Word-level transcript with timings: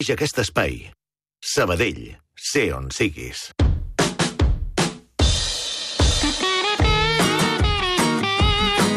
ofereix 0.00 0.12
aquest 0.14 0.38
espai. 0.38 0.76
Sabadell, 1.42 2.04
sé 2.38 2.68
on 2.72 2.86
siguis. 2.94 3.48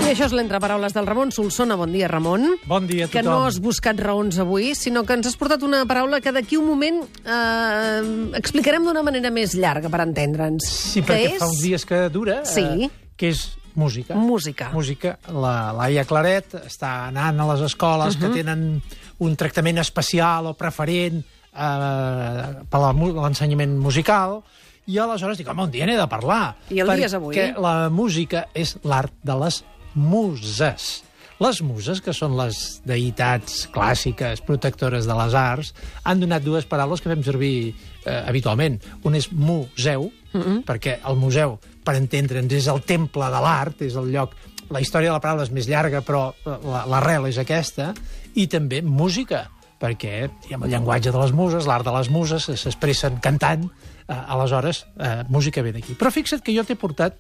I 0.02 0.14
això 0.14 0.26
és 0.28 0.34
l'entreparaules 0.36 0.92
del 0.94 1.08
Ramon 1.08 1.32
Solsona. 1.32 1.78
Bon 1.79 1.90
dia, 1.94 2.08
Ramon. 2.12 2.44
Bon 2.68 2.86
dia 2.86 3.06
a 3.06 3.08
Que 3.10 3.22
tothom. 3.24 3.32
no 3.32 3.46
has 3.48 3.60
buscat 3.64 3.98
raons 4.04 4.38
avui, 4.44 4.76
sinó 4.76 5.06
que 5.06 5.14
ens 5.16 5.26
has 5.29 5.38
portat 5.40 5.64
una 5.64 5.86
paraula 5.88 6.20
que 6.22 6.32
d'aquí 6.36 6.58
un 6.60 6.68
moment 6.68 7.02
eh, 7.26 8.02
explicarem 8.38 8.83
d'una 8.86 9.02
manera 9.08 9.31
més 9.31 9.56
llarga 9.56 9.90
per 9.90 10.02
entendre'ns. 10.04 10.68
Sí, 10.68 11.02
que 11.02 11.08
perquè 11.13 11.31
és 11.33 11.40
fa 11.40 11.47
uns 11.47 11.62
dies 11.63 11.86
que 11.86 12.10
dura, 12.10 12.44
Sí. 12.46 12.62
eh, 12.62 12.90
que 13.15 13.29
és 13.29 13.58
música. 13.76 14.15
música. 14.15 14.69
Música. 14.74 15.17
La 15.31 15.72
Laia 15.74 16.05
Claret 16.05 16.54
està 16.66 17.08
anant 17.08 17.40
a 17.40 17.48
les 17.54 17.62
escoles 17.72 18.16
uh 18.16 18.17
Mhm. 18.17 18.23
-huh. 18.26 18.34
que 18.34 18.44
tenen 18.44 18.81
un 19.20 19.36
tractament 19.36 19.77
especial 19.80 20.45
o 20.48 20.54
preferent 20.54 21.23
eh, 21.54 22.63
per 22.70 22.80
l'ensenyament 22.80 23.77
musical, 23.77 24.41
i 24.88 24.98
aleshores 24.98 25.38
dic, 25.38 25.48
home, 25.48 25.63
un 25.63 25.72
dia 25.72 25.86
n'he 25.86 25.98
de 25.98 26.08
parlar. 26.08 26.55
I 26.70 26.80
el 26.80 26.96
dia 26.96 27.05
és 27.05 27.13
avui. 27.13 27.36
Perquè 27.36 27.60
la 27.60 27.90
música 27.90 28.48
és 28.54 28.77
l'art 28.84 29.13
de 29.22 29.36
les 29.36 29.63
muses. 29.94 31.04
Les 31.41 31.62
muses, 31.66 31.98
que 32.05 32.13
són 32.13 32.36
les 32.38 32.58
deïtats 32.86 33.63
clàssiques, 33.73 34.44
protectores 34.45 35.08
de 35.09 35.16
les 35.18 35.34
arts, 35.38 35.72
han 36.05 36.22
donat 36.22 36.44
dues 36.45 36.68
paraules 36.70 37.02
que 37.02 37.09
fem 37.09 37.23
servir 37.26 37.54
eh, 37.72 38.20
habitualment. 38.30 38.77
Un 39.09 39.18
és 39.18 39.32
museu, 39.32 40.12
mm 40.34 40.41
-hmm. 40.41 40.63
perquè 40.66 40.99
el 41.02 41.18
museu, 41.18 41.58
per 41.84 41.96
entendre'ns, 41.98 42.54
és 42.54 42.68
el 42.68 42.82
temple 42.82 43.26
de 43.26 43.41
l'art, 43.41 43.82
és 43.82 43.96
el 43.96 44.12
lloc... 44.12 44.35
La 44.72 44.80
història 44.80 45.09
de 45.09 45.13
la 45.13 45.20
paraula 45.20 45.44
és 45.44 45.52
més 45.52 45.68
llarga, 45.68 45.99
però 46.02 46.34
la- 46.46 46.85
l'arrel 46.85 47.26
és 47.27 47.38
aquesta, 47.38 47.94
i 48.35 48.48
també 48.48 48.82
música, 48.82 49.49
perquè 49.82 50.30
diguem, 50.44 50.63
el 50.63 50.70
llenguatge 50.70 51.12
de 51.12 51.18
les 51.18 51.34
muses, 51.34 51.66
l'art 51.66 51.84
de 51.84 51.91
les 51.91 52.10
muses, 52.10 52.46
s'expressen 52.46 53.20
cantant, 53.20 53.66
eh, 54.08 54.13
aleshores, 54.27 54.85
eh, 54.98 55.23
música 55.27 55.62
ve 55.62 55.73
d'aquí. 55.73 55.96
Però 55.98 56.10
fixa't 56.12 56.41
que 56.41 56.55
jo 56.55 56.63
t'he 56.63 56.76
portat 56.76 57.18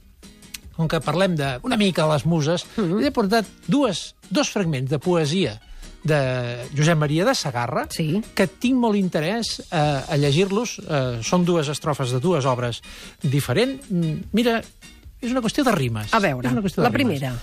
com 0.75 0.87
que 0.87 0.99
parlem 1.03 1.35
de, 1.35 1.59
una 1.63 1.77
mica 1.77 2.07
les 2.07 2.25
muses, 2.25 2.65
mm. 2.77 2.81
-hmm. 2.81 3.05
he 3.05 3.11
portat 3.11 3.45
dues, 3.67 4.15
dos 4.29 4.49
fragments 4.49 4.89
de 4.89 4.99
poesia 4.99 5.59
de 6.03 6.65
Josep 6.75 6.97
Maria 6.97 7.25
de 7.25 7.35
Sagarra, 7.35 7.85
Sí. 7.89 8.21
que 8.33 8.47
tinc 8.47 8.75
molt 8.75 8.95
interès 8.95 9.59
eh, 9.71 10.01
a 10.09 10.17
llegir-los. 10.17 10.79
Eh, 10.79 11.19
són 11.21 11.45
dues 11.45 11.67
estrofes 11.69 12.09
de 12.11 12.19
dues 12.19 12.45
obres 12.45 12.81
diferents. 13.21 13.85
Mm, 13.91 14.23
Mira, 14.33 14.61
és 15.21 15.31
una 15.31 15.41
qüestió 15.41 15.63
de 15.63 15.71
rimes. 15.71 16.13
A 16.13 16.19
veure, 16.19 16.47
és 16.47 16.53
una 16.53 16.61
qüestió 16.63 16.81
de 16.81 16.89
la 16.89 16.95
rimes. 16.97 17.19
primera. 17.19 17.35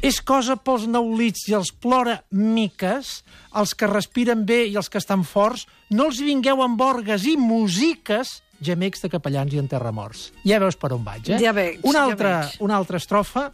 És 0.00 0.22
cosa 0.22 0.54
pels 0.56 0.86
neulits 0.86 1.48
i 1.48 1.52
els 1.54 1.72
plora 1.72 2.22
miques, 2.30 3.24
els 3.54 3.74
que 3.74 3.86
respiren 3.86 4.46
bé 4.46 4.66
i 4.66 4.76
els 4.76 4.88
que 4.88 4.98
estan 4.98 5.24
forts, 5.24 5.66
no 5.90 6.06
els 6.06 6.20
vingueu 6.20 6.62
amb 6.62 6.80
orgues 6.80 7.26
i 7.26 7.36
musiques, 7.36 8.42
gemecs 8.60 9.02
de 9.04 9.10
capellans 9.12 9.54
i 9.54 9.60
enterramorts. 9.62 10.30
Ja 10.46 10.60
veus 10.62 10.78
per 10.78 10.92
on 10.96 11.04
vaig, 11.04 11.32
eh? 11.32 11.40
Ja 11.42 11.52
veig, 11.56 11.80
una 11.82 12.04
ja 12.04 12.08
altra, 12.10 12.32
veig. 12.44 12.56
Una 12.66 12.76
altra 12.80 13.00
estrofa 13.00 13.50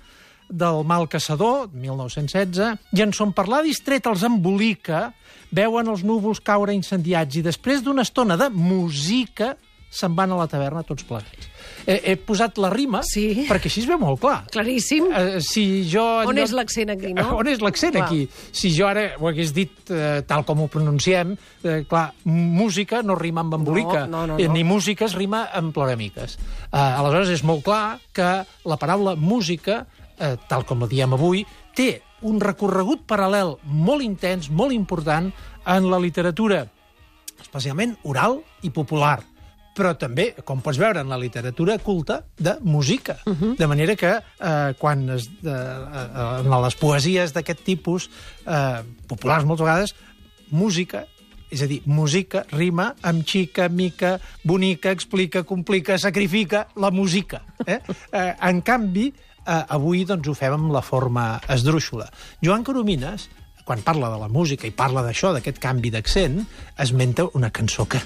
del 0.49 0.85
Mal 0.87 1.09
Caçador, 1.11 1.69
1916, 1.75 2.77
i 2.95 3.03
en 3.03 3.15
son 3.17 3.33
parlar 3.34 3.65
distret 3.67 4.07
els 4.07 4.23
embolica, 4.27 5.11
veuen 5.55 5.89
els 5.91 6.05
núvols 6.07 6.43
caure 6.45 6.75
incendiats 6.75 7.39
i 7.39 7.43
després 7.47 7.83
d'una 7.83 8.05
estona 8.07 8.37
de 8.39 8.51
música 8.55 9.55
se'n 9.91 10.15
van 10.17 10.33
a 10.33 10.37
la 10.37 10.47
taverna 10.51 10.83
tots 10.84 11.05
plegats. 11.09 11.47
He, 11.87 11.95
he 12.12 12.17
posat 12.19 12.59
la 12.59 12.69
rima 12.73 13.01
Sí. 13.06 13.47
perquè 13.48 13.69
així 13.70 13.81
es 13.84 13.87
veu 13.89 13.98
molt 13.98 14.19
clar. 14.20 14.41
Claríssim. 14.51 15.06
Eh, 15.15 15.41
si 15.41 15.84
jo... 15.89 16.03
On 16.27 16.34
lloc- 16.34 16.43
és 16.45 16.53
l'accent 16.53 16.91
aquí, 16.91 17.12
no? 17.15 17.28
On 17.41 17.47
és 17.48 17.61
l'accent 17.62 17.97
aquí? 18.03 18.25
Si 18.53 18.73
jo 18.75 18.89
ara 18.89 19.12
ho 19.20 19.28
hagués 19.31 19.53
dit 19.55 19.70
eh, 19.95 20.23
tal 20.27 20.45
com 20.45 20.65
ho 20.65 20.67
pronunciem, 20.69 21.37
eh, 21.62 21.84
clar, 21.89 22.11
música 22.27 23.03
no 23.06 23.15
rima 23.15 23.41
amb 23.47 23.55
embolica, 23.61 24.06
No, 24.06 24.27
no, 24.27 24.34
no, 24.34 24.39
eh, 24.43 24.48
no. 24.48 24.53
ni 24.55 24.65
música 24.65 25.06
es 25.06 25.15
rima 25.15 25.45
amb 25.55 25.73
ploramiques. 25.75 26.37
Eh, 26.73 26.77
aleshores 26.77 27.31
és 27.31 27.45
molt 27.47 27.62
clar 27.65 28.00
que 28.12 28.33
la 28.67 28.77
paraula 28.83 29.15
música, 29.17 29.87
eh, 30.19 30.34
tal 30.49 30.66
com 30.66 30.83
la 30.83 30.91
diem 30.91 31.15
avui, 31.15 31.47
té 31.77 32.03
un 32.27 32.41
recorregut 32.41 33.06
paral·lel 33.06 33.56
molt 33.62 34.03
intens, 34.03 34.50
molt 34.50 34.72
important 34.75 35.31
en 35.66 35.91
la 35.91 35.99
literatura 36.03 36.65
especialment 37.41 37.97
oral 38.05 38.41
i 38.65 38.71
popular 38.75 39.21
però 39.76 39.92
també, 40.00 40.31
com 40.48 40.62
pots 40.64 40.81
veure, 40.81 41.03
en 41.04 41.12
la 41.12 41.19
literatura 41.20 41.76
culta 41.84 42.22
de 42.38 42.56
música. 42.62 43.19
Uh 43.26 43.34
-huh. 43.34 43.56
De 43.56 43.66
manera 43.66 43.97
que 43.97 44.12
eh, 44.16 44.75
quan 44.78 45.10
es, 45.10 45.28
eh, 45.44 45.50
eh, 45.50 46.41
en 46.41 46.62
les 46.62 46.75
poesies 46.75 47.32
d'aquest 47.32 47.60
tipus, 47.62 48.09
eh, 48.47 48.82
populars 49.06 49.44
moltes 49.44 49.66
vegades, 49.66 49.94
música, 50.50 51.06
és 51.50 51.62
a 51.62 51.66
dir, 51.66 51.82
música 51.86 52.44
rima 52.50 52.94
amb 53.03 53.25
xica, 53.26 53.69
mica, 53.69 54.19
bonica, 54.42 54.91
explica, 54.91 55.44
complica, 55.44 55.98
sacrifica, 55.98 56.66
la 56.76 56.91
música. 56.91 57.42
Eh? 57.66 57.81
Eh, 58.12 58.34
en 58.48 58.62
canvi, 58.62 59.12
eh, 59.47 59.65
avui 59.69 60.04
doncs, 60.04 60.28
ho 60.28 60.34
fem 60.34 60.53
amb 60.53 60.72
la 60.72 60.82
forma 60.82 61.41
esdrúixola. 61.48 62.09
Joan 62.42 62.65
Coromines, 62.65 63.28
quan 63.66 63.81
parla 63.82 64.09
de 64.12 64.19
la 64.21 64.28
música 64.31 64.69
i 64.69 64.71
parla 64.71 65.03
d'això, 65.03 65.32
d'aquest 65.34 65.56
canvi 65.59 65.91
d'accent, 65.91 66.37
esmenta 66.78 67.25
una 67.34 67.50
cançó 67.50 67.84
que, 67.91 67.99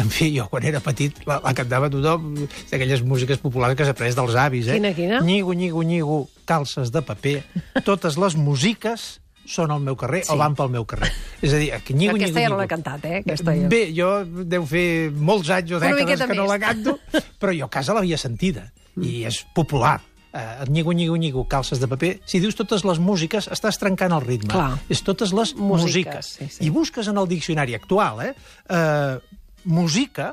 en 0.00 0.08
fi, 0.08 0.30
jo 0.38 0.46
quan 0.48 0.64
era 0.64 0.80
petit 0.80 1.18
la, 1.28 1.36
la 1.44 1.52
cantava 1.56 1.90
tothom, 1.92 2.30
d'aquelles 2.70 3.02
músiques 3.04 3.42
populars 3.42 3.76
que 3.76 3.84
s'ha 3.84 3.92
pres 3.98 4.16
dels 4.16 4.38
avis, 4.40 4.70
eh? 4.72 4.78
Quina, 4.80 4.94
quina? 4.96 5.20
Nyigo, 5.20 5.52
nyigo, 5.52 5.82
nyigo, 5.84 6.22
calces 6.48 6.88
de 6.94 7.02
paper, 7.04 7.42
totes 7.84 8.16
les 8.16 8.38
músiques 8.40 9.04
són 9.44 9.68
al 9.74 9.82
meu 9.84 9.92
carrer 10.00 10.22
Sí. 10.24 10.32
o 10.32 10.38
van 10.40 10.54
pel 10.56 10.70
meu 10.72 10.86
carrer. 10.88 11.10
És 11.44 11.52
a 11.52 11.58
dir, 11.60 11.68
que 11.84 11.92
nyigo, 11.92 12.14
Aquesta 12.16 12.38
nyigo, 12.40 12.46
ja 12.48 12.54
no 12.54 12.60
l'he 12.62 12.68
cantat, 12.70 13.04
eh? 13.04 13.18
Aquesta 13.20 13.52
ja. 13.58 13.68
Bé, 13.68 13.82
jo 13.92 14.08
deu 14.24 14.64
fer 14.64 14.86
molts 15.12 15.50
anys 15.52 15.76
o 15.76 15.80
dècades 15.84 16.24
que 16.30 16.38
no 16.38 16.46
la 16.48 16.56
canto, 16.62 16.96
però 17.38 17.52
jo 17.52 17.68
a 17.68 17.72
casa 17.76 17.92
l'havia 17.92 18.16
sentida, 18.16 18.70
i 18.96 19.26
és 19.28 19.42
popular. 19.52 19.98
Uh, 20.34 20.64
nyigo, 20.66 20.90
nyigo, 20.92 21.14
nyigo, 21.16 21.44
calces 21.46 21.78
de 21.78 21.86
paper. 21.86 22.16
Si 22.26 22.40
dius 22.42 22.56
totes 22.58 22.82
les 22.82 22.98
músiques, 22.98 23.46
estàs 23.54 23.78
trencant 23.78 24.10
el 24.16 24.24
ritme. 24.24 24.50
Clar. 24.50 24.80
És 24.90 25.04
totes 25.06 25.30
les 25.30 25.52
Músiques, 25.54 25.84
músiques. 25.84 26.30
sí, 26.40 26.48
sí. 26.56 26.64
I 26.66 26.72
busques 26.74 27.06
en 27.06 27.20
el 27.22 27.28
diccionari 27.30 27.76
actual, 27.78 28.18
eh? 28.24 28.32
Uh, 28.66 29.20
música, 29.64 30.32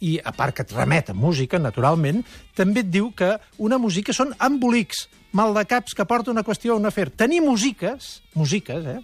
i 0.00 0.20
a 0.22 0.30
part 0.32 0.54
que 0.54 0.62
et 0.62 0.70
remet 0.72 1.10
a 1.10 1.16
música, 1.18 1.58
naturalment, 1.58 2.22
també 2.56 2.84
et 2.84 2.92
diu 2.94 3.10
que 3.12 3.34
una 3.58 3.76
música 3.82 4.14
són 4.16 4.30
embolics, 4.40 5.08
mal 5.36 5.52
de 5.58 5.66
caps 5.68 5.98
que 5.98 6.06
porta 6.06 6.30
una 6.30 6.46
qüestió 6.46 6.72
a 6.72 6.78
un 6.78 6.86
afer. 6.86 7.10
Tenir 7.10 7.42
músiques, 7.42 8.20
músiques, 8.38 8.86
eh? 8.86 9.00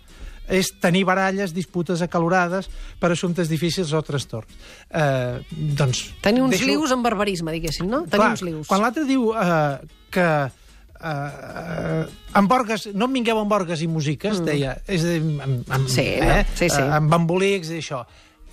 És 0.48 0.70
tenir 0.80 1.04
baralles, 1.04 1.54
disputes 1.54 2.02
acalorades 2.02 2.68
per 3.00 3.10
assumptes 3.12 3.48
difícils 3.50 3.92
o 3.92 4.02
trastorns. 4.02 4.52
Eh, 4.90 5.40
doncs, 5.50 6.04
Tenir 6.22 6.42
uns 6.42 6.56
deixo- 6.56 6.66
lius 6.70 6.92
amb 6.92 7.04
barbarisme, 7.04 7.52
diguéssim, 7.52 7.88
no? 7.88 8.04
Tenir 8.04 8.22
Clar, 8.22 8.30
uns 8.30 8.42
lius. 8.42 8.66
Quan 8.68 8.82
l'altre 8.82 9.04
diu 9.04 9.32
eh, 9.34 9.78
que 10.10 10.28
eh, 11.02 12.06
amb 12.32 12.52
orgues, 12.52 12.88
no 12.94 13.08
em 13.08 13.18
vingueu 13.18 13.40
amb 13.40 13.52
orgues 13.52 13.82
i 13.82 13.88
músiques, 13.90 14.40
mm. 14.40 14.46
deia, 14.48 14.76
és 14.86 15.04
a 15.04 15.16
dir, 15.16 15.20
amb, 15.42 15.66
amb, 15.68 15.90
Sí, 15.92 16.06
no, 16.22 16.38
sí, 16.54 16.70
sí. 16.70 16.80
Eh, 16.80 16.94
amb 17.00 17.18
embolics 17.20 17.72
i 17.74 17.80
això. 17.82 18.04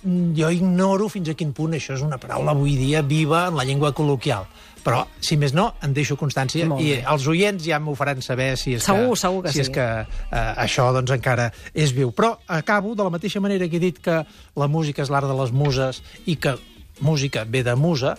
Mm, 0.04 0.34
Jo 0.36 0.50
ignoro 0.52 1.08
fins 1.08 1.30
a 1.32 1.34
quin 1.38 1.54
punt 1.56 1.72
això 1.78 1.94
és 1.96 2.02
una 2.04 2.18
paraula 2.20 2.52
avui 2.52 2.76
dia 2.76 3.00
viva 3.02 3.46
en 3.48 3.56
la 3.56 3.64
llengua 3.64 3.94
col·loquial. 3.96 4.44
Però, 4.84 5.00
si 5.24 5.38
més 5.40 5.54
no, 5.56 5.70
en 5.84 5.94
deixo 5.96 6.16
constància 6.20 6.66
i 6.82 6.90
els 7.00 7.28
oients 7.30 7.64
ja 7.64 7.78
m'ho 7.80 7.94
faran 7.96 8.20
saber 8.24 8.50
si 8.60 8.74
és 8.76 8.84
Segur, 8.84 9.14
que, 9.14 9.20
segur 9.22 9.40
que 9.46 9.54
si 9.54 9.62
sí. 9.62 9.64
és 9.64 9.70
que 9.72 9.86
eh, 10.04 10.52
això 10.66 10.90
doncs, 10.92 11.14
encara 11.16 11.48
és 11.72 11.94
viu. 11.96 12.12
Però 12.12 12.34
acabo 12.52 12.92
de 12.98 13.06
la 13.06 13.14
mateixa 13.14 13.40
manera 13.40 13.68
que 13.70 13.80
he 13.80 13.82
dit 13.82 14.02
que 14.04 14.20
la 14.60 14.68
música 14.68 15.02
és 15.04 15.12
l'art 15.12 15.30
de 15.30 15.38
les 15.40 15.54
muses 15.56 16.02
i 16.28 16.36
que 16.36 16.58
música 17.00 17.46
ve 17.48 17.64
de 17.64 17.74
musa, 17.80 18.14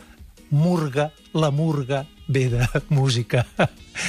murga, 0.49 1.11
la 1.37 1.51
murga 1.53 2.05
ve 2.27 2.49
de 2.49 2.67
música. 2.89 3.45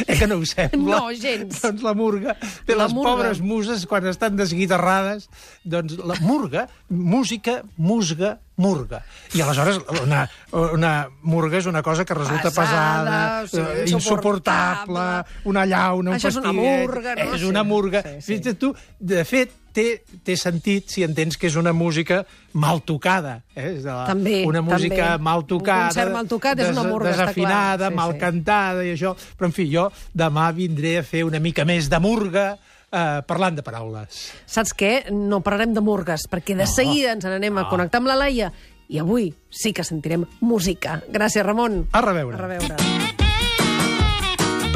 eh 0.06 0.16
que 0.18 0.26
no 0.26 0.36
ho 0.40 0.44
sembla? 0.46 0.96
No, 0.98 1.10
gens. 1.14 1.60
Doncs 1.62 1.82
la 1.82 1.92
murga, 1.94 2.36
de 2.66 2.74
La 2.74 2.84
les 2.84 2.92
murga. 2.94 3.10
pobres 3.12 3.40
muses, 3.40 3.86
quan 3.86 4.06
estan 4.10 4.36
desguitarrades, 4.36 5.28
doncs 5.64 5.96
la 5.98 6.16
murga, 6.20 6.66
música, 6.88 7.62
musga, 7.76 8.40
murga. 8.56 9.04
I 9.34 9.42
aleshores 9.44 9.78
una, 10.02 10.24
una 10.72 11.08
murga 11.22 11.58
és 11.58 11.66
una 11.70 11.82
cosa 11.82 12.04
que 12.04 12.14
resulta 12.14 12.50
Pesada, 12.50 13.42
pesada, 13.44 13.74
eh, 13.76 13.84
insuportable. 13.86 13.92
insuportable, 13.92 15.06
una 15.44 15.66
llauna, 15.66 16.10
un 16.10 16.16
Això 16.16 16.28
és 16.32 16.36
una 16.40 16.50
pastillet... 16.50 16.88
murga, 16.88 17.14
no? 17.14 17.34
És 17.36 17.42
una 17.44 17.62
murga. 17.62 18.02
sí, 18.02 18.20
sí. 18.20 18.32
Fixa't 18.34 18.58
tu, 18.58 18.74
de 18.98 19.24
fet, 19.24 19.52
té, 19.76 19.84
té 20.24 20.34
sentit 20.40 20.88
si 20.92 21.04
entens 21.04 21.36
que 21.36 21.50
és 21.50 21.56
una 21.60 21.74
música 21.76 22.22
mal 22.56 22.80
tocada. 22.88 23.42
Eh? 23.54 23.74
És 23.76 23.82
de 23.84 23.90
la, 23.92 24.06
També, 24.08 24.38
Una 24.48 24.62
música 24.64 25.12
també. 25.12 25.24
mal 25.28 25.44
tocada. 25.46 25.90
Un 25.90 25.92
concert 25.92 26.14
mal 26.16 26.30
tocat 26.30 26.62
és 26.64 26.70
una 26.72 26.86
murga. 26.88 27.12
Desafinada, 27.12 27.90
Sí, 27.92 27.94
mal 28.00 28.14
sí. 28.16 28.18
cantada 28.22 28.84
i 28.86 28.94
això. 28.94 29.12
Però, 29.36 29.50
en 29.50 29.54
fi, 29.56 29.68
jo 29.72 29.90
demà 30.16 30.48
vindré 30.56 30.96
a 31.00 31.04
fer 31.04 31.24
una 31.28 31.38
mica 31.42 31.64
més 31.68 31.90
de 31.92 32.00
murga 32.00 32.46
eh, 32.56 33.20
parlant 33.28 33.56
de 33.58 33.62
paraules. 33.66 34.22
Saps 34.46 34.72
què? 34.74 35.10
No 35.12 35.42
parlarem 35.44 35.74
de 35.76 35.82
murgues, 35.84 36.24
perquè 36.30 36.56
de 36.56 36.66
seguida 36.70 37.12
ens 37.12 37.26
n'anem 37.28 37.58
a 37.60 37.68
connectar 37.68 38.00
amb 38.00 38.08
la 38.08 38.16
Laia 38.24 38.50
i 38.88 39.00
avui 39.02 39.32
sí 39.50 39.72
que 39.74 39.82
sentirem 39.84 40.24
música. 40.40 41.00
Gràcies, 41.10 41.42
Ramon. 41.44 41.84
A 41.92 42.00
reveure. 42.06 42.38
A 42.38 42.46
reveure. 42.46 42.76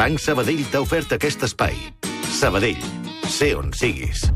Banc 0.01 0.19
Sabadell 0.23 0.65
t'ha 0.73 0.81
ofert 0.83 1.13
aquest 1.17 1.45
espai. 1.47 1.77
Sabadell, 2.41 2.81
sé 3.29 3.53
on 3.59 3.73
siguis. 3.77 4.27